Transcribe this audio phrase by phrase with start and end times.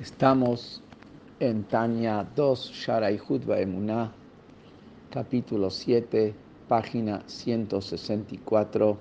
[0.00, 0.80] Estamos
[1.40, 4.10] en Tania 2, Sharai Hudba Emuná,
[5.10, 6.32] capítulo 7,
[6.66, 8.96] página 164,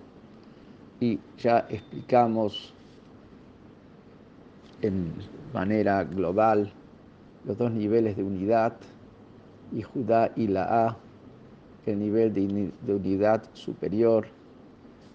[1.00, 2.74] y ya explicamos
[4.82, 5.14] en
[5.54, 6.70] manera global
[7.46, 8.74] los dos niveles de unidad,
[9.72, 10.98] y Judá y la A,
[11.86, 14.28] el nivel de, unidad superior,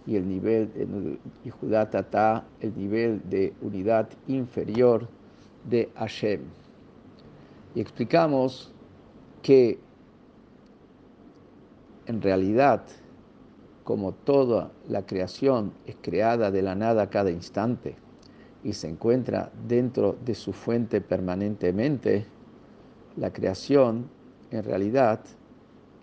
[0.06, 5.06] y el nivel de y Judá Tata, el nivel de unidad inferior
[5.64, 6.42] de Hashem.
[7.74, 8.72] Y explicamos
[9.42, 9.78] que
[12.06, 12.82] en realidad,
[13.82, 17.96] como toda la creación es creada de la nada cada instante
[18.62, 22.26] y se encuentra dentro de su fuente permanentemente,
[23.16, 24.08] la creación
[24.50, 25.20] en realidad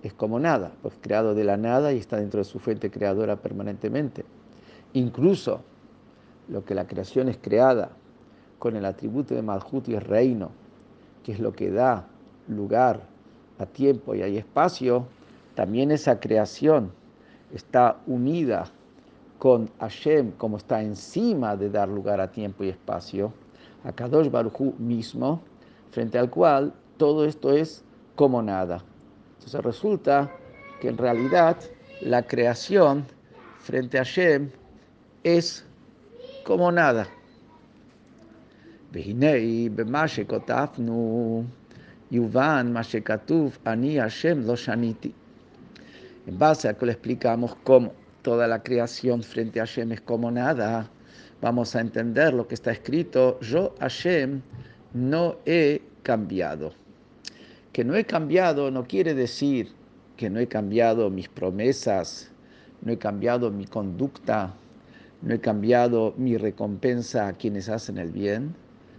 [0.04, 3.36] es como nada, pues creado de la nada y está dentro de su fuente creadora
[3.36, 4.26] permanentemente.
[4.94, 5.62] Incluso
[6.50, 7.92] lo que la creación es creada
[8.62, 10.52] con el atributo de Malhut y reino,
[11.24, 12.06] que es lo que da
[12.48, 13.02] lugar
[13.58, 15.08] a tiempo y hay espacio,
[15.56, 16.92] también esa creación
[17.52, 18.66] está unida
[19.40, 23.34] con Hashem, como está encima de dar lugar a tiempo y espacio,
[23.84, 25.42] a Kadosh Baruj mismo,
[25.90, 27.84] frente al cual todo esto es
[28.16, 28.84] como nada.
[29.40, 30.30] Entonces resulta
[30.80, 31.58] que en realidad
[32.02, 33.06] la creación
[33.58, 34.52] frente a Hashem
[35.24, 35.66] es
[36.46, 37.08] como nada.
[38.93, 39.27] והנה
[39.75, 41.45] במה שכותבנו
[42.11, 45.13] יובן מה שכתוב אני השם לא שניתי.
[46.29, 50.33] En base a que le explicamos cómo toda la creación frente a Hashem es como
[50.33, 50.91] nada,
[51.41, 54.43] vamos a entender lo que está escrito, yo Hashem
[54.93, 56.73] no he cambiado.
[57.73, 59.69] Que no he cambiado no quiere decir
[60.17, 62.33] que no he cambiado mis promesas,
[62.83, 64.53] no he cambiado mi conducta,
[65.23, 68.55] no he cambiado mi recompensa a quienes hacen el bien,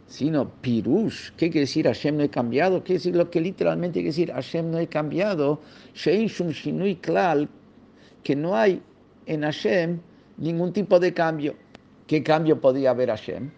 [0.06, 1.30] sino pirush.
[1.36, 2.82] ¿Qué quiere decir Hashem no he cambiado?
[2.82, 5.60] Quiere decir lo que literalmente quiere decir Hashem no he cambiado.
[5.94, 7.48] Shinui klal,
[8.22, 8.82] que no hay
[9.26, 10.00] en Hashem
[10.38, 11.54] ningún tipo de cambio.
[12.06, 13.50] ¿Qué cambio podría haber Hashem?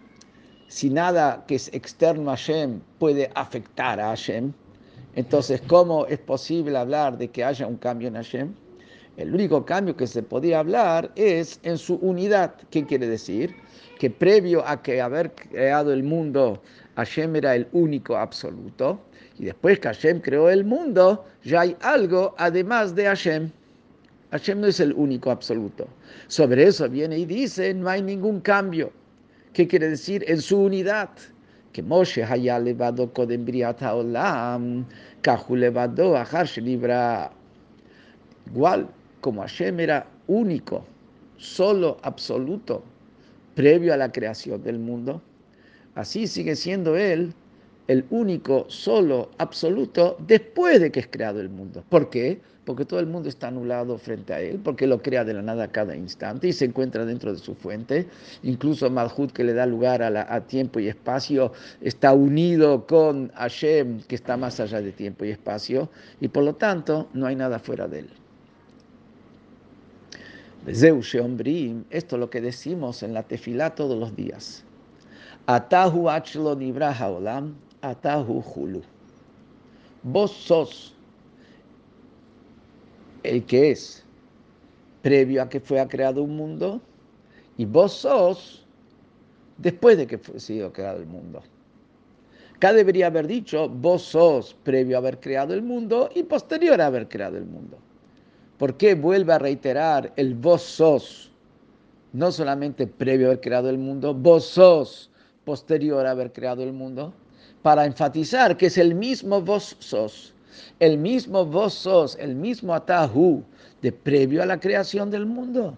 [0.67, 4.53] Si nada que es externo a Hashem puede afectar a Hashem,
[5.15, 8.53] entonces, ¿cómo es posible hablar de que haya un cambio en Hashem?
[9.17, 12.53] El único cambio que se podía hablar es en su unidad.
[12.69, 13.55] ¿Qué quiere decir?
[13.97, 16.61] Que previo a que haber creado el mundo,
[16.97, 18.99] Hashem era el único absoluto.
[19.39, 23.51] Y después que Hashem creó el mundo, ya hay algo además de Hashem.
[24.31, 25.87] Hashem no es el único absoluto.
[26.27, 28.91] Sobre eso viene y dice, no hay ningún cambio.
[29.53, 30.25] ¿Qué quiere decir?
[30.27, 31.09] En su unidad.
[31.71, 33.45] Que Moshe haya levado kodem
[33.81, 34.85] olam,
[35.21, 37.31] kahu levado achar libra.
[38.47, 38.87] Igual,
[39.25, 40.85] como Hashem era único,
[41.35, 42.83] solo, absoluto,
[43.55, 45.19] previo a la creación del mundo,
[45.95, 47.33] así sigue siendo Él
[47.87, 51.83] el único, solo, absoluto, después de que es creado el mundo.
[51.89, 52.39] ¿Por qué?
[52.65, 55.71] Porque todo el mundo está anulado frente a Él, porque lo crea de la nada
[55.71, 58.05] cada instante y se encuentra dentro de su fuente.
[58.43, 64.01] Incluso Malhut, que le da lugar a, a tiempo y espacio, está unido con Hashem,
[64.01, 65.89] que está más allá de tiempo y espacio,
[66.21, 68.09] y por lo tanto no hay nada fuera de Él.
[70.67, 74.63] Esto es lo que decimos en la tefilá todos los días.
[75.45, 76.57] Atahu achlo
[77.81, 78.81] atahu hulu.
[80.01, 80.95] Vos sos
[83.21, 84.03] el que es
[85.03, 86.81] previo a que fue creado un mundo
[87.57, 88.65] y vos sos
[89.57, 91.43] después de que fue sido creado el mundo.
[92.55, 96.87] Acá debería haber dicho, vos sos previo a haber creado el mundo y posterior a
[96.87, 97.77] haber creado el mundo.
[98.57, 101.31] ¿Por qué vuelve a reiterar el vos sos?
[102.13, 105.09] No solamente previo a haber creado el mundo, vos sos
[105.43, 107.13] posterior a haber creado el mundo,
[107.61, 110.33] para enfatizar que es el mismo vos sos,
[110.79, 113.43] el mismo vos sos, el mismo atahu
[113.81, 115.77] de previo a la creación del mundo.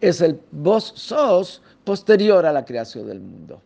[0.00, 3.62] Es el vos sos posterior a la creación del mundo.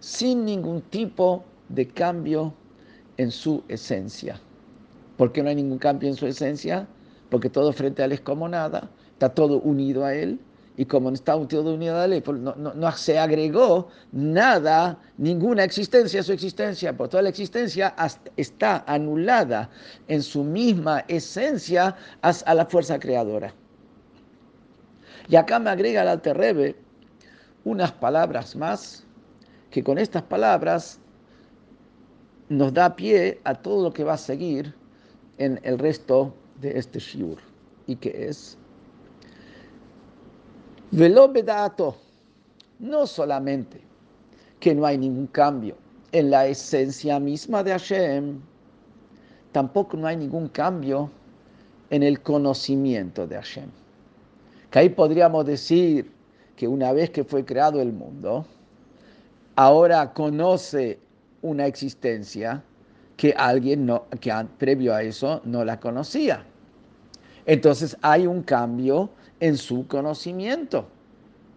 [0.00, 2.54] Sin ningún tipo de cambio
[3.16, 4.40] en su esencia.
[5.20, 6.88] ¿Por qué no hay ningún cambio en su esencia?
[7.28, 10.40] Porque todo frente a Él es como nada, está todo unido a Él.
[10.78, 16.20] Y como está todo unido a Él, pues no, no, se agregó nada, ninguna existencia
[16.20, 17.94] a su existencia, por toda la existencia
[18.38, 19.68] está anulada
[20.08, 23.52] en su misma esencia a la fuerza creadora.
[25.28, 26.76] Y acá me agrega el Alterrebe
[27.64, 29.04] unas palabras más,
[29.70, 30.98] que con estas palabras
[32.48, 34.79] nos da pie a todo lo que va a seguir
[35.40, 37.38] en el resto de este shiur.
[37.86, 38.58] ¿Y qué es?
[40.90, 41.96] Velo bedato,
[42.78, 43.80] no solamente
[44.60, 45.76] que no hay ningún cambio
[46.12, 48.38] en la esencia misma de Hashem,
[49.52, 51.10] tampoco no hay ningún cambio
[51.88, 53.70] en el conocimiento de Hashem.
[54.70, 56.12] Que ahí podríamos decir
[56.54, 58.44] que una vez que fue creado el mundo,
[59.56, 60.98] ahora conoce
[61.40, 62.62] una existencia
[63.20, 66.42] que alguien no, que previo a eso no la conocía.
[67.44, 70.88] Entonces hay un cambio en su conocimiento.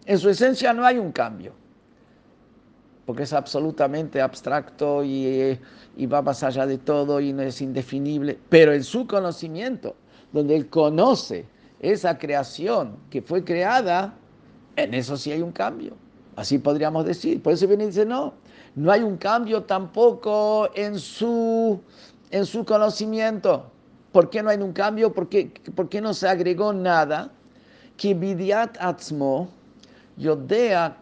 [0.04, 1.54] En su esencia no hay un cambio,
[3.06, 5.58] porque es absolutamente abstracto y,
[5.96, 9.96] y, va más allá de todo y no es indefinible, pero en su conocimiento,
[10.34, 11.46] donde él conoce
[11.80, 14.12] esa creación que fue creada,
[14.76, 15.94] en eso sí hay un cambio.
[16.36, 17.42] Así podríamos decir.
[17.42, 18.34] Por eso viene y dice, no,
[18.76, 21.80] no hay un cambio tampoco en su,
[22.30, 23.70] en su conocimiento.
[24.12, 25.12] ¿Por qué no hay un cambio?
[25.12, 27.30] ¿Por qué, no se agregó nada?
[27.96, 29.48] Que atzmo
[30.16, 30.98] yodea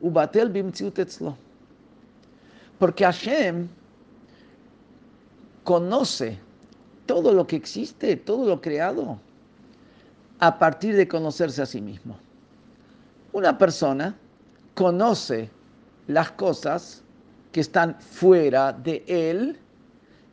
[0.00, 0.52] ubatel.
[2.78, 3.68] Porque Hashem
[5.64, 6.38] conoce
[7.06, 9.18] todo lo que existe, todo lo creado,
[10.38, 12.18] a partir de conocerse a sí mismo.
[13.36, 14.16] Una persona
[14.72, 15.50] conoce
[16.06, 17.02] las cosas
[17.52, 19.58] que están fuera de él,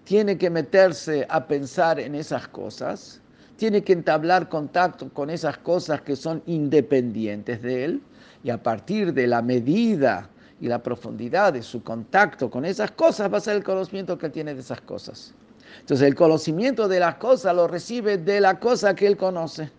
[0.06, 3.20] tiene que meterse a pensar en esas cosas,
[3.58, 8.02] tiene que entablar contacto con esas cosas que son independientes de él,
[8.42, 10.30] y a partir de la medida
[10.62, 14.28] y la profundidad de su contacto con esas cosas va a ser el conocimiento que
[14.28, 15.34] él tiene de esas cosas.
[15.82, 19.70] Entonces el conocimiento de las cosas lo recibe de la cosa que él conoce.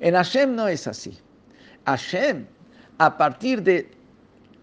[0.00, 1.18] En Hashem no es así.
[1.86, 2.46] Hashem,
[2.98, 3.90] a partir de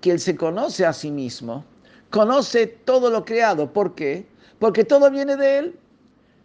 [0.02, 1.66] que él se conoce a sí mismo,
[2.10, 3.72] conoce todo lo creado.
[3.72, 4.26] ¿Por qué?
[4.60, 5.80] Porque todo viene de él.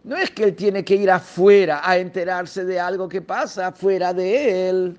[0.02, 4.14] No es que él tiene que ir afuera a enterarse de algo que pasa fuera
[4.14, 4.99] de él,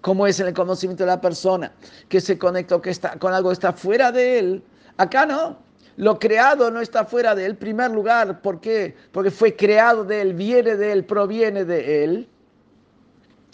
[0.00, 1.70] como es el conocimiento de la persona,
[2.08, 4.62] que se conecta que está, con algo que está fuera de él.
[4.96, 5.58] Acá no.
[5.96, 7.56] Lo creado no está fuera de él.
[7.56, 8.94] Primer lugar, ¿por qué?
[9.12, 12.28] Porque fue creado de él, viene de él, proviene de él.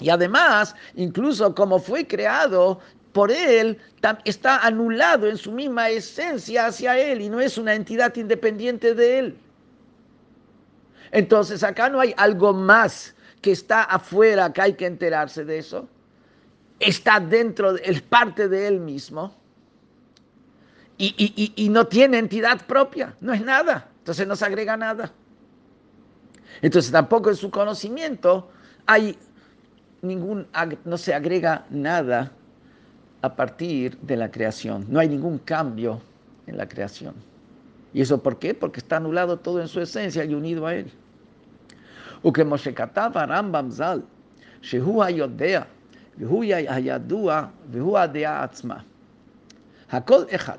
[0.01, 2.81] Y además, incluso como fue creado
[3.13, 3.79] por Él,
[4.25, 9.19] está anulado en su misma esencia hacia Él y no es una entidad independiente de
[9.19, 9.39] Él.
[11.13, 15.89] Entonces acá no hay algo más que está afuera, que hay que enterarse de eso.
[16.81, 19.33] Está dentro, es parte de Él mismo.
[20.97, 23.89] Y, y no tiene entidad propia, no es nada.
[23.99, 25.13] Entonces no se agrega nada.
[26.63, 28.51] Entonces tampoco en su conocimiento
[28.87, 29.19] hay
[30.04, 30.48] ningún,
[30.86, 32.32] no se agrega nada
[33.22, 34.86] a partir de la creación.
[34.90, 36.02] No hay ningún cambio
[36.48, 37.14] en la creación.
[37.94, 38.54] ¿Y eso por qué?
[38.54, 40.92] Porque está anulado todo en su esencia y unido a él.
[42.26, 44.02] וכמו שכתב הרמב"ם ז"ל,
[44.62, 45.62] שהוא היודע
[46.18, 48.78] והוא הידוע והוא הדעה עצמה.
[49.92, 50.58] הכל אחד.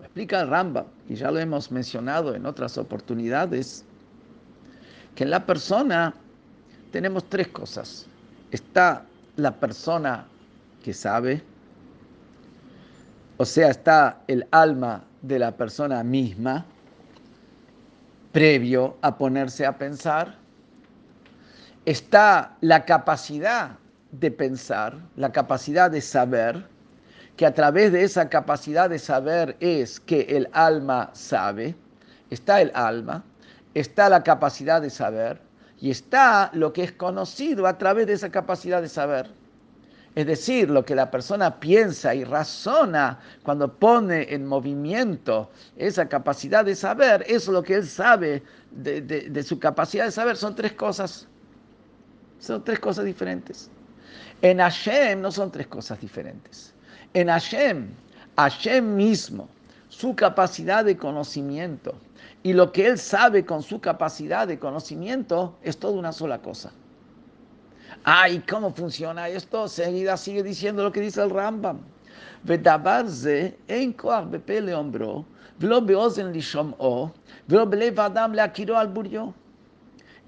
[0.00, 3.84] Explica el Rambam, y ya lo hemos mencionado en otras oportunidades,
[5.14, 6.14] que en la persona
[6.95, 8.05] tenemos tres cosas.
[8.51, 9.03] Está
[9.35, 10.25] la persona
[10.81, 11.43] que sabe,
[13.35, 16.63] o sea, está el alma de la persona misma,
[18.31, 20.35] previo a ponerse a pensar.
[21.83, 23.71] Está la capacidad
[24.13, 26.65] de pensar, la capacidad de saber,
[27.35, 31.75] que a través de esa capacidad de saber es que el alma sabe.
[32.29, 33.21] Está el alma,
[33.73, 35.41] está la capacidad de saber,
[35.79, 39.29] y está lo que es conocido a través de esa capacidad de saber.
[40.15, 46.63] Es decir, lo que la persona piensa y razona cuando pone en movimiento esa capacidad
[46.63, 48.41] de saber, eso lo que él sabe
[48.71, 51.27] de, su capacidad de saber, son tres cosas.
[52.39, 53.69] Son tres cosas diferentes.
[54.41, 56.73] En Hashem no son tres cosas diferentes.
[57.13, 57.89] En Hashem,
[58.37, 59.49] Hashem mismo,
[59.89, 61.93] su capacidad de conocimiento,
[62.45, 66.71] y lo que él sabe con su capacidad de conocimiento es toda una sola cosa.
[68.03, 69.67] Ay, ¿cómo funciona esto?
[69.67, 71.79] Seguida sigue diciendo lo que dice el Rambam.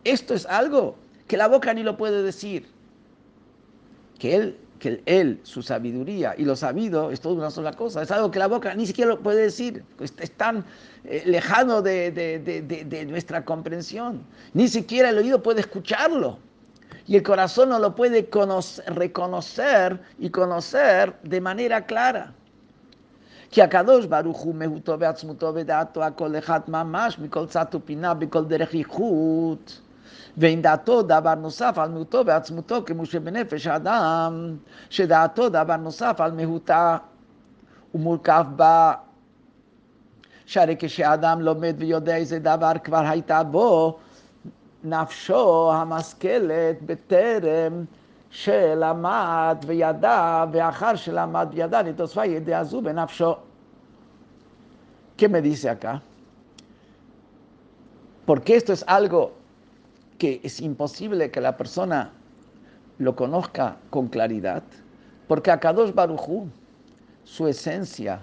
[0.03, 0.95] Esto es algo
[1.27, 2.67] que la boca ni lo puede decir.
[4.17, 8.01] Que él que él, su sabiduría y lo sabido es toda una sola cosa.
[8.01, 9.83] Es algo que la boca ni siquiera lo puede decir.
[9.99, 10.65] Es, tan
[11.03, 14.21] eh, lejano de, nuestra comprensión.
[14.53, 16.39] Ni siquiera el oído puede escucharlo.
[17.05, 18.29] Y el corazón no lo puede
[18.87, 22.33] reconocer y conocer de manera clara.
[30.07, 34.55] Mikol ועמדתו דבר נוסף על מהותו ועצמותו כמו שבנפש האדם,
[34.89, 36.97] שדעתו דבר נוסף על מהותה
[37.95, 38.93] ומורכב בה.
[40.45, 43.97] שהרי כשאדם לומד ויודע איזה דבר כבר הייתה בו,
[44.83, 47.85] נפשו המשכלת בטרם
[48.29, 53.35] שלמד וידע, ואחר שלמד וידע, נתוספה ידיעה זו בנפשו.
[55.17, 55.99] ¿Qué dice acá?
[58.27, 59.36] Porque esto es algo
[60.17, 62.11] que es imposible que la persona
[62.97, 64.63] lo conozca con claridad,
[65.27, 66.47] porque a Kadosh Barujú,
[67.23, 68.21] su esencia,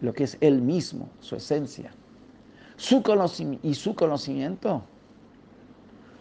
[0.00, 1.92] lo que es él mismo, su esencia,
[2.76, 3.02] su
[3.62, 4.82] y su conocimiento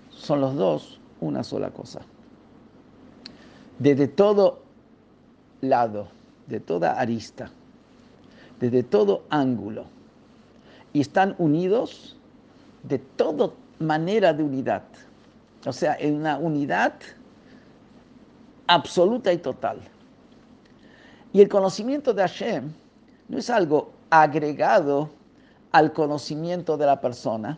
[0.10, 2.02] son los dos una sola cosa.
[3.80, 4.60] Desde todo
[5.62, 6.10] lado,
[6.48, 7.50] de toda arista,
[8.60, 9.86] desde todo ángulo,
[10.94, 12.18] y están unidos
[12.84, 14.84] de toda manera de unidad.
[15.66, 16.94] O sea, en una unidad
[18.68, 19.80] absoluta y total.
[21.34, 22.72] Y el conocimiento de Hashem
[23.30, 25.10] no es algo agregado
[25.72, 27.58] al conocimiento de la persona.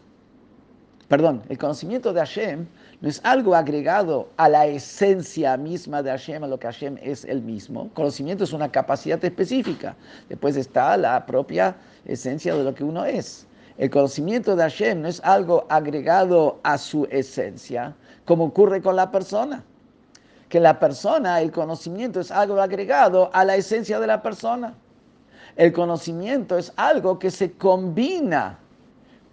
[1.07, 2.65] Perdón, el conocimiento de Hashem
[3.01, 7.25] no es algo agregado a la esencia misma de Hashem, a lo que Hashem es
[7.25, 7.89] el mismo.
[7.93, 9.95] Conocimiento es una capacidad específica.
[10.29, 11.75] Después está la propia
[12.05, 13.45] esencia de lo que uno es.
[13.77, 19.09] El conocimiento de Hashem no es algo agregado a su esencia, como ocurre con la
[19.09, 19.63] persona.
[20.47, 24.75] Que la persona, el conocimiento es algo agregado a la esencia de la persona.
[25.55, 28.59] El conocimiento es algo que se combina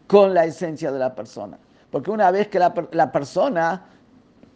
[0.06, 1.58] con la esencia de la persona.
[1.90, 3.84] Porque una vez que la, persona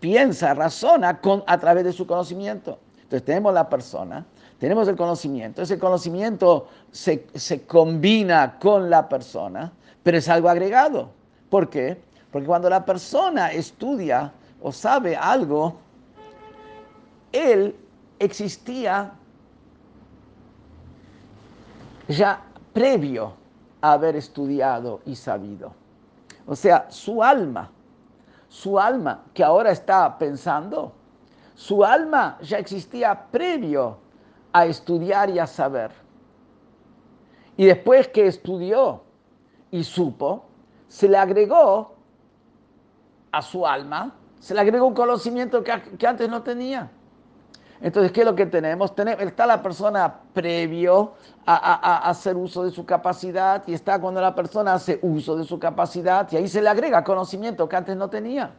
[0.01, 2.79] piensa, razona a través de su conocimiento.
[3.03, 4.25] Entonces tenemos la persona,
[4.59, 11.11] tenemos el conocimiento, ese conocimiento se, se combina con la persona, pero es algo agregado.
[11.51, 12.01] ¿Por qué?
[12.31, 14.33] Porque cuando la persona estudia
[14.63, 15.77] o sabe algo,
[17.33, 17.77] él
[18.19, 19.13] existía
[22.09, 22.43] ya
[22.73, 23.35] previo
[23.81, 25.73] a haber estudiado y sabido.
[26.47, 27.71] O sea, su alma,
[28.49, 30.93] su alma que ahora está pensando,
[31.55, 33.99] su alma ya existía previo
[34.55, 35.91] a estudiar y a saber.
[37.57, 39.03] Y después que estudió
[39.71, 40.45] y supo,
[40.87, 41.97] se le agregó
[43.33, 46.89] a su alma, se le agregó un conocimiento que, antes no tenía.
[47.81, 48.93] Entonces, ¿qué es lo que tenemos?
[49.19, 54.75] está la persona previo a, hacer uso de su capacidad y está cuando la persona
[54.75, 58.53] hace uso de su capacidad y ahí se le agrega conocimiento que antes no tenía.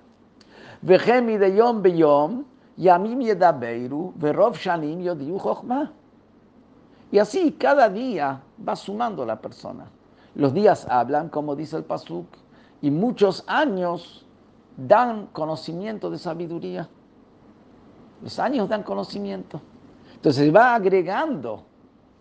[0.81, 1.81] Vejemi de yom
[2.77, 5.39] Yamim Yedabeiru, Verov Shanim Yodiu
[7.11, 9.85] Y así cada día va sumando la persona.
[10.35, 12.27] Los días hablan, como dice el Pasuk,
[12.81, 14.25] y muchos años
[14.75, 16.89] dan conocimiento de sabiduría.
[18.21, 19.61] Los años dan conocimiento.
[20.15, 21.63] Entonces se va agregando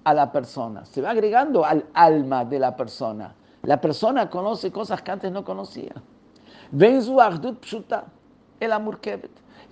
[0.04, 3.34] a la persona, se va agregando al alma de la persona.
[3.62, 5.94] La persona conoce cosas que antes no conocía.
[6.70, 7.16] Ven su
[7.62, 8.04] pshuta,
[8.60, 9.00] el amor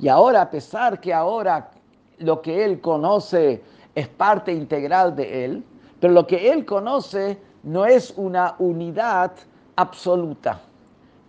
[0.03, 1.71] y ahora, a pesar que ahora
[2.19, 3.63] lo que él conoce
[3.95, 5.65] es parte integral de él,
[6.01, 9.31] pero lo que él conoce no es una unidad
[9.77, 10.61] absoluta,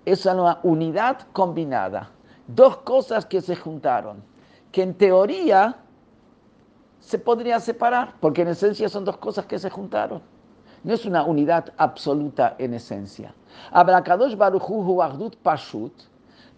[0.05, 2.09] es una unidad combinada.
[2.47, 4.23] Dos cosas que se juntaron,
[4.71, 5.77] que en teoría
[6.99, 10.19] se podría separar, porque en esencia son dos cosas que se juntaron.
[10.83, 13.35] No es una unidad absoluta en esencia.
[13.71, 15.93] Abrakadosh Baruchu Ardut Pashut,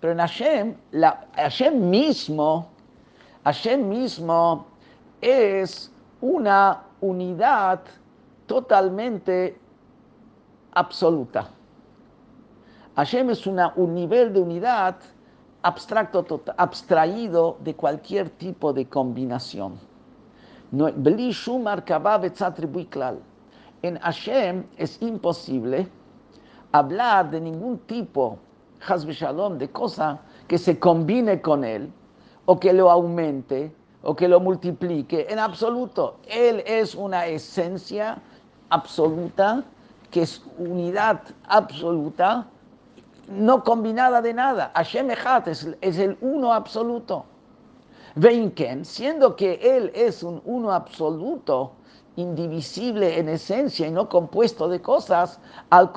[0.05, 0.75] pero en Hashem,
[1.35, 2.69] Hashem mismo,
[3.43, 4.67] Hashem mismo
[5.19, 7.79] es una unidad
[8.45, 9.57] totalmente
[10.74, 11.50] absoluta.
[12.95, 14.97] Hashem es un nivel de unidad
[15.63, 19.79] abstracto, tota, abstraído de cualquier tipo de combinación.
[20.69, 20.88] No,
[23.81, 25.88] en Hashem es imposible
[26.71, 28.38] hablar de ningún tipo
[28.86, 31.92] Shalom, de cosa que se combine con él,
[32.46, 33.74] o que lo aumente,
[34.04, 36.18] o que lo multiplique, en absoluto.
[36.27, 38.18] Él es una esencia
[38.70, 39.63] absoluta,
[40.12, 42.46] que es unidad absoluta,
[43.27, 44.72] no combinada de nada.
[44.75, 47.25] Hashem Echat es, es el uno absoluto.
[48.15, 51.74] Veinken, siendo que Él es un uno absoluto,
[52.17, 55.91] indivisible en esencia y no compuesto de cosas, al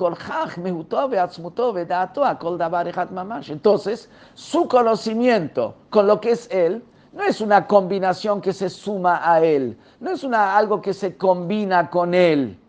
[3.49, 6.83] Entonces, su conocimiento con lo que es Él
[7.13, 11.17] no es una combinación que se suma a Él, no es una, algo que se
[11.17, 12.59] combina con Él,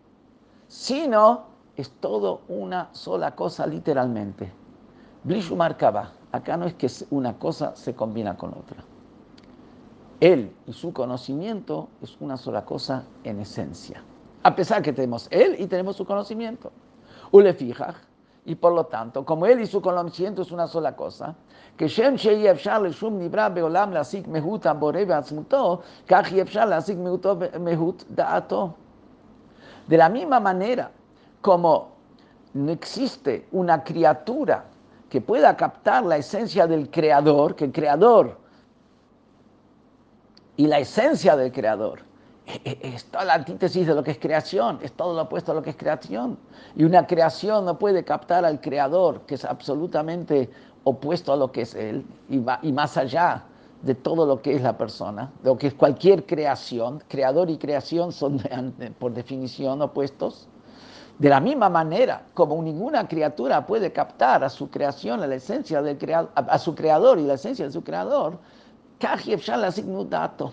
[0.67, 1.43] sino
[1.75, 4.51] es todo una sola cosa literalmente.
[5.23, 8.83] Blishu marcaba, acá no es que una cosa se combina con otra.
[10.21, 14.03] Él y su conocimiento es una sola cosa en esencia.
[14.43, 16.71] A pesar que tenemos Él y tenemos su conocimiento.
[17.31, 17.95] Ule fija,
[18.45, 21.35] y por lo tanto, como Él y su conocimiento es una sola cosa,
[21.75, 28.75] que Shem Shum Nibra Beolam Lasik Mehut Abore Beatzmuto, Kach Yefshar Lasik Mehut Da'ato.
[29.87, 30.91] De la misma manera
[31.41, 31.89] como
[32.53, 34.65] no existe una criatura
[35.09, 38.40] que pueda captar la esencia del creador, que el creador
[40.57, 41.99] y la esencia del creador
[42.45, 45.51] e, e, es toda la antítesis de lo que es creación, es todo lo opuesto
[45.51, 46.37] a lo que es creación.
[46.75, 50.49] Y una creación no puede captar al creador, que es absolutamente
[50.83, 53.43] opuesto a lo que es él y, va, y más allá
[53.81, 57.03] de todo lo que es la persona, de lo que es cualquier creación.
[57.07, 58.41] Creador y creación son
[58.99, 60.47] por definición opuestos.
[61.19, 65.97] De la misma manera, como ninguna criatura puede captar a su creación, la esencia del
[65.97, 68.39] creador, a su creador y la esencia de su creador,
[70.09, 70.51] dato.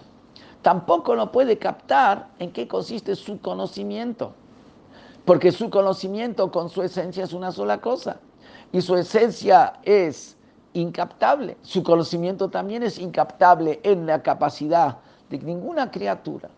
[0.62, 4.33] Tampoco no puede captar en qué consiste su conocimiento,
[5.25, 8.19] porque su conocimiento con su esencia es una sola cosa,
[8.73, 10.37] y su esencia es
[10.73, 11.57] incaptable.
[11.62, 14.99] Su conocimiento también es incaptable en la capacidad
[15.31, 16.49] de ninguna criatura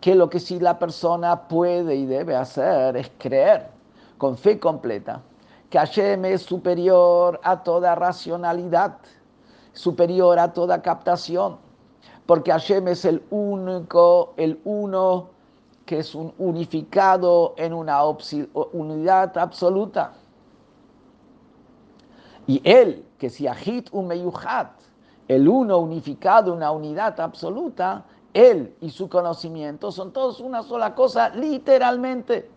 [0.00, 3.68] que lo que si la persona puede y debe hacer es creer
[4.18, 5.22] con fe completa
[5.70, 8.98] que Hashem es superior a toda racionalidad,
[9.72, 11.58] superior a toda captación,
[12.26, 15.30] porque Hashem es el único, el uno
[15.86, 20.12] que es un unificado en una unidad absoluta.
[22.46, 24.72] Y él, que si Ahit Umeyuhat,
[25.28, 31.30] el uno unificado, una unidad absoluta, él y su conocimiento son todos una sola cosa,
[31.30, 32.50] literalmente.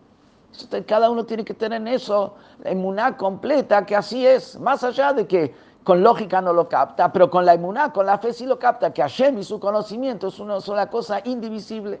[0.86, 5.12] Cada uno tiene que tener en eso, la inmunidad completa, que así es, más allá
[5.12, 8.46] de que con lógica no lo capta, pero con la inmunidad, con la fe sí
[8.46, 12.00] lo capta, que Hashem y su conocimiento es una sola cosa indivisible.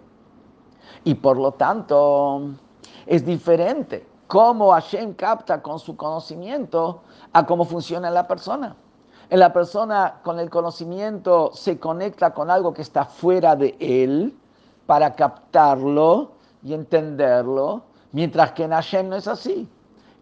[1.02, 2.50] Y por lo tanto,
[3.06, 8.76] es diferente cómo Hashem capta con su conocimiento a cómo funciona la persona.
[9.34, 14.32] En la persona con el conocimiento se conecta con algo que está fuera de él
[14.86, 19.68] para captarlo y entenderlo, mientras que en Hashem no es así.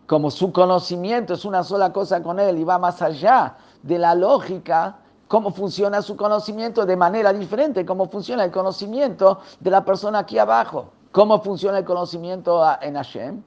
[0.06, 4.14] Como su conocimiento es una sola cosa con él y va más allá de la
[4.14, 4.96] lógica,
[5.28, 10.38] cómo funciona su conocimiento de manera diferente, cómo funciona el conocimiento de la persona aquí
[10.38, 10.86] abajo.
[11.10, 13.42] ¿Cómo funciona el conocimiento en Hashem?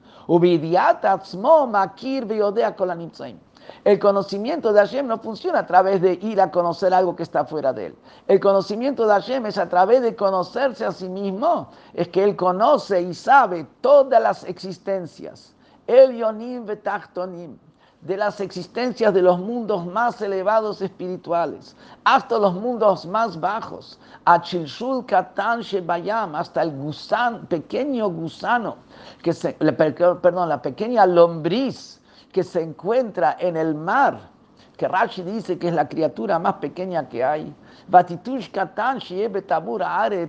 [3.84, 7.44] El conocimiento de Hashem no funciona a través de ir a conocer algo que está
[7.44, 7.94] fuera de él.
[8.26, 11.70] El conocimiento de Hashem es a través de conocerse a sí mismo.
[11.94, 15.54] Es que él conoce y sabe todas las existencias.
[15.86, 17.56] El yonim betachtonim
[18.00, 21.74] de las existencias de los mundos más elevados espirituales
[22.04, 28.76] hasta los mundos más bajos, a Chilshul Katan Shebayam, hasta el gusano, pequeño gusano,
[29.22, 32.00] que se, perdón, la pequeña lombriz
[32.36, 34.28] que se encuentra en el mar,
[34.76, 37.50] que Rashi dice que es la criatura más pequeña que hay.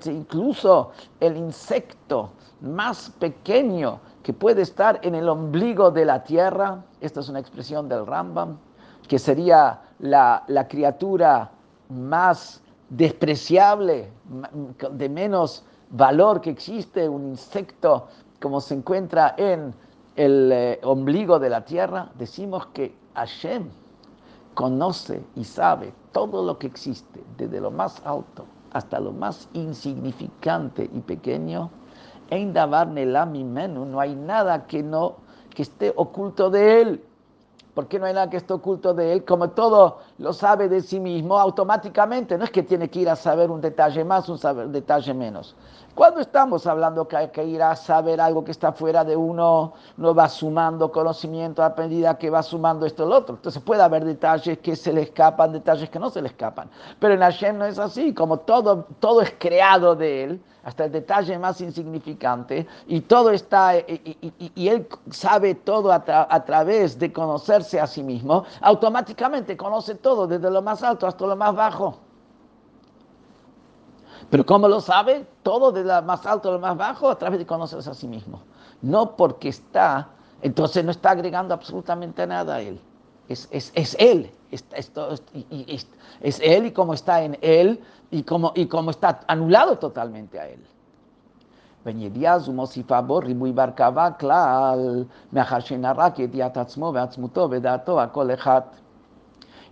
[0.06, 7.20] Incluso el insecto más pequeño que puede estar en el ombligo de la tierra, esta
[7.20, 8.58] es una expresión del Rambam,
[9.10, 11.52] que sería la, criatura
[11.90, 14.10] más despreciable,
[14.92, 18.08] de menos valor que existe, un insecto
[18.40, 19.76] como se encuentra en
[20.18, 23.70] el eh, ombligo de la tierra, decimos que Hashem
[24.54, 30.90] conoce y sabe todo lo que existe, desde lo más alto hasta lo más insignificante
[30.94, 31.70] y pequeño,
[32.30, 35.16] en davar menú, no hay nada que no
[35.56, 37.04] que esté oculto de él.
[37.78, 39.24] ¿Por qué no hay nada que esté oculto de él?
[39.24, 43.16] Como todo lo sabe de sí mismo automáticamente, no es que tiene que ir a
[43.16, 45.56] saber un detalle más, un detalle menos.
[45.94, 49.74] Cuando estamos hablando que hay que ir a saber algo que está fuera de uno,
[49.98, 53.36] no va sumando conocimiento a medida que va sumando esto y lo otro.
[53.36, 56.72] Entonces puede haber detalles que se le escapan, detalles que no se le escapan.
[56.98, 60.92] Pero en Hashem no es así, como todo, todo es creado de él, hasta el
[60.92, 67.88] detalle más insignificante, y todo está, y, él sabe todo a, través de conocerse a
[67.88, 72.00] sí mismo, automáticamente conoce todo, desde lo más alto hasta lo más bajo.
[74.30, 75.26] Pero ¿cómo lo sabe?
[75.42, 78.10] Todo de lo más alto a lo más bajo a través de conocerse a sí
[78.10, 78.42] mismo.
[78.82, 80.10] No porque está,
[80.42, 82.78] entonces no está agregando absolutamente nada a él.
[83.30, 84.66] Es, es, es él es,
[86.22, 87.80] es, Él y cómo está en Él
[88.12, 90.66] y cómo, y cómo está anulado totalmente a Él.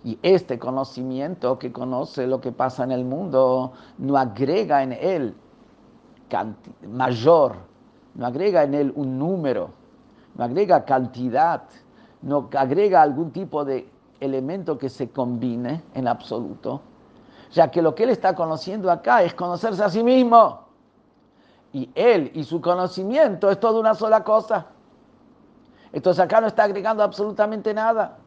[0.04, 5.36] Y este conocimiento que conoce lo que pasa en el mundo no agrega en él
[6.88, 7.56] mayor,
[8.14, 9.72] no agrega en él un número,
[10.36, 11.64] no agrega cantidad,
[12.22, 16.82] no agrega algún tipo de elemento que se combine en absoluto,
[17.51, 20.65] ya que lo que él está conociendo acá es conocerse a sí mismo.
[21.73, 24.67] Y él y su conocimiento es toda una sola cosa.
[25.91, 28.17] Entonces acá no está agregando absolutamente nada.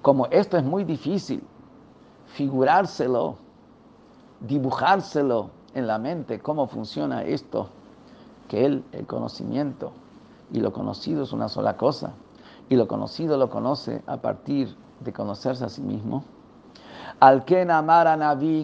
[0.00, 1.42] Como esto es muy difícil,
[2.26, 3.36] figurárselo,
[4.40, 7.68] dibujárselo en la mente, cómo funciona esto,
[8.52, 9.92] que él, el conocimiento.
[10.52, 12.12] Y lo conocido es una sola cosa,
[12.68, 16.22] y lo conocido lo conoce a partir de conocerse a sí mismo.
[17.18, 17.70] Al ken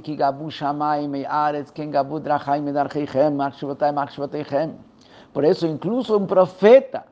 [0.02, 2.72] ki gabu shamay me gabu drachai me
[5.32, 7.06] Por eso incluso un profeta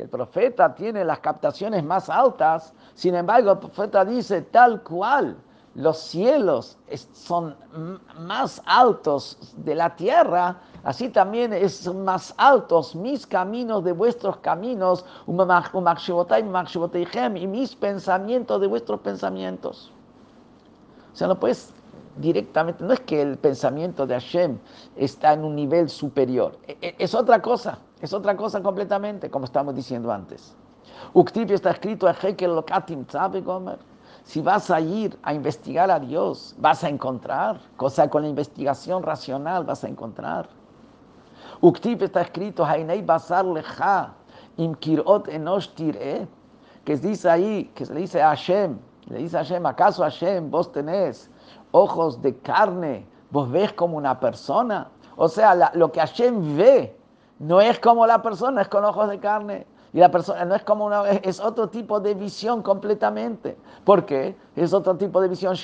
[0.00, 5.36] el profeta tiene las captaciones más altas, sin embargo el profeta dice tal cual
[5.74, 6.78] los cielos
[7.12, 7.56] son
[8.18, 15.04] más altos de la tierra, así también son más altos mis caminos de vuestros caminos,
[15.26, 15.32] y
[17.46, 19.92] mis pensamientos de vuestros pensamientos.
[21.12, 21.72] O sea, no puedes
[22.16, 24.58] directamente, no es que el pensamiento de Hashem
[24.96, 27.78] está en un nivel superior, e, e, es otra cosa.
[28.00, 30.56] Es otra cosa completamente, como estamos diciendo antes.
[31.12, 33.78] Uktip está escrito a Hekel Lokatim, ¿sabe, Gomer?
[34.22, 39.02] Si vas a ir a investigar a Dios, vas a encontrar, cosa con la investigación
[39.02, 40.48] racional vas a encontrar.
[41.62, 44.14] Uktip está escrito, Hainei Basar Lecha,
[44.56, 46.26] Im Kirot Enosh Tir'e,
[46.84, 50.50] que dice ahí, que se le dice a Hashem, le dice a Hashem, ¿acaso Hashem
[50.50, 51.30] vos tenés
[51.72, 54.88] ojos de carne, vos ves como una persona?
[55.16, 56.96] O sea, lo que Hashem ve
[57.38, 59.66] no es como la persona, es con ojos de carne.
[59.92, 63.56] Y la persona no es como una, es otro tipo de visión completamente.
[63.84, 64.36] ¿Por qué?
[64.54, 65.56] Es otro tipo de visión.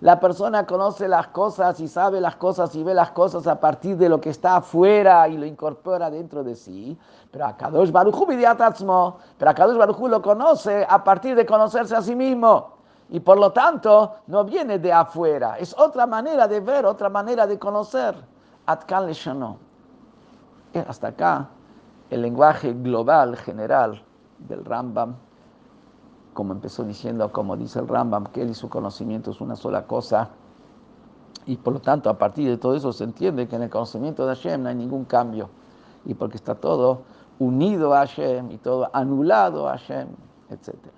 [0.00, 3.96] La persona conoce las cosas y sabe las cosas y ve las cosas a partir
[3.96, 6.98] de lo que está afuera y lo incorpora dentro de sí.
[7.30, 12.74] Pero Akadosh Baruchu pero Akadosh Baruchu lo conoce a partir de conocerse a sí mismo
[13.08, 17.46] y por lo tanto no viene de afuera, es otra manera de ver, otra manera
[17.46, 18.14] de conocer.
[18.66, 19.63] Atkan Leshano.
[20.80, 21.48] Hasta acá
[22.10, 24.02] el lenguaje global, general
[24.38, 25.14] del Rambam,
[26.32, 29.86] como empezó diciendo, como dice el Rambam, que él y su conocimiento es una sola
[29.86, 30.30] cosa.
[31.46, 34.26] Y por lo tanto, a partir de todo eso se entiende que en el conocimiento
[34.26, 35.48] de Hashem no hay ningún cambio.
[36.04, 37.02] Y porque está todo
[37.38, 40.08] unido a Hashem y todo anulado a Hashem,
[40.50, 40.94] etcétera.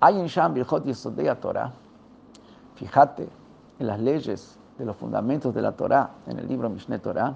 [0.00, 1.72] Hay en Sham Birchot Yesodei Torah,
[2.74, 3.28] fíjate
[3.78, 7.34] en las leyes de los fundamentos de la Torah, en el libro Mishneh Torah,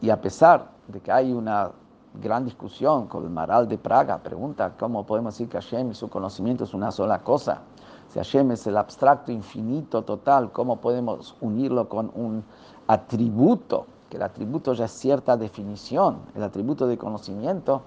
[0.00, 1.70] Y a pesar de que hay una
[2.14, 6.08] gran discusión con el Maral de Praga, pregunta cómo podemos decir que Hashem y su
[6.08, 7.60] conocimiento es una sola cosa.
[8.08, 12.44] Si Hashem es el abstracto infinito total, ¿cómo podemos unirlo con un
[12.86, 13.86] atributo?
[14.08, 17.82] que el atributo ya es cierta definición, el atributo de conocimiento,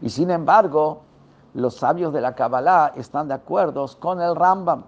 [0.00, 1.02] y sin embargo,
[1.54, 4.84] los sabios de la Kabbalah están de acuerdo con el Rambam.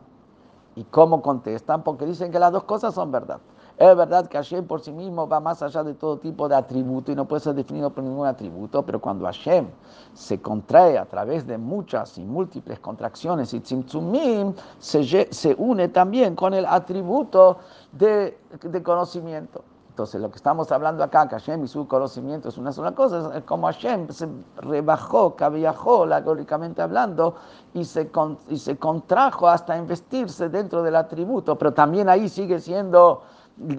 [0.76, 1.82] ¿Y cómo contestan?
[1.82, 3.38] Porque dicen que las dos cosas son verdad.
[3.76, 7.10] Es verdad que Hashem por sí mismo va más allá de todo tipo de atributo
[7.10, 9.66] y no puede ser definido por ningún atributo, pero cuando Hashem
[10.12, 16.36] se contrae a través de muchas y múltiples contracciones y tzimtzumim, se, se une también
[16.36, 17.58] con el atributo
[17.90, 19.64] de, de conocimiento.
[19.94, 23.30] Entonces, lo que estamos hablando acá, que Hashem y su conocimiento es una sola cosa,
[23.38, 24.26] es como Hashem se
[24.56, 27.36] rebajó, cabellajó, alagóricamente hablando,
[27.74, 28.10] y se,
[28.48, 33.22] y se contrajo hasta investirse dentro del atributo, pero también ahí sigue siendo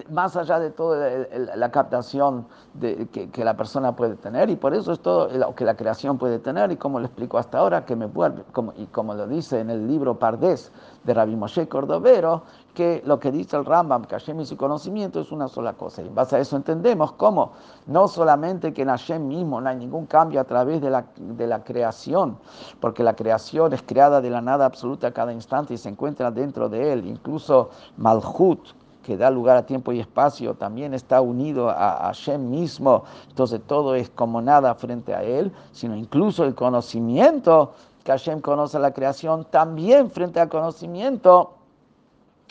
[0.08, 4.92] más allá de toda la captación de, que, la persona puede tener, y por eso
[4.92, 7.94] es todo lo que la creación puede tener, y como lo explico hasta ahora, que
[7.94, 10.72] me vuelve, como, y como lo dice en el libro Pardés
[11.04, 12.42] de Rabbi Moshe Cordovero,
[12.76, 16.02] que lo que dice el Rambam, que Hashem y su conocimiento es una sola cosa.
[16.02, 17.52] Y en base a eso entendemos cómo
[17.86, 21.46] no solamente que en Hashem mismo no hay ningún cambio a través de la, de
[21.46, 22.36] la creación,
[22.78, 26.30] porque la creación es creada de la nada absoluta a cada instante y se encuentra
[26.30, 28.60] dentro de él, incluso Malhut,
[29.02, 33.94] que da lugar a tiempo y espacio, también está unido a, Hashem mismo, entonces todo
[33.94, 37.72] es como nada frente a él, sino incluso el conocimiento
[38.04, 41.55] que Hashem conoce la creación, también frente al conocimiento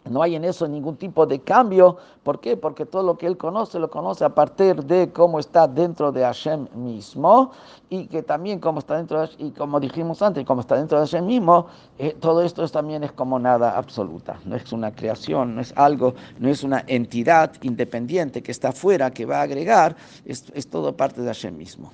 [0.09, 1.97] no hay en eso ningún tipo de cambio.
[2.23, 2.57] ¿Por qué?
[2.57, 6.21] Porque todo lo que él conoce lo conoce a partir de cómo está dentro de
[6.21, 7.51] Hashem mismo
[7.89, 11.05] y que también como está dentro de, y como dijimos antes, como está dentro de
[11.05, 14.39] Hashem mismo, eh, todo esto también es como nada absoluta.
[14.45, 19.11] No es una creación, no es algo, no es una entidad independiente que está afuera,
[19.11, 21.91] que va a agregar, es, es todo parte de Hashem mismo.